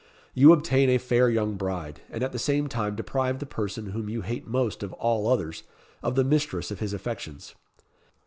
[0.33, 4.09] You obtain a fair young bride, and at the same time deprive the person whom
[4.09, 5.61] you hate most of all others,
[6.01, 7.53] of the mistress of his affections.